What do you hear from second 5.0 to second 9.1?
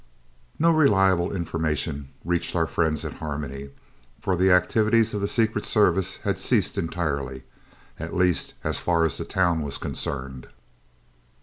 of the Secret Service had ceased entirely at least, as far